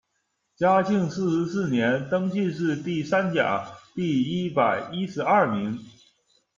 [0.55, 5.77] 嘉靖四十四年，登进士第三甲第一百一十二名。